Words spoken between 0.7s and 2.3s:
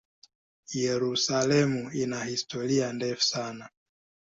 Yerusalemu ina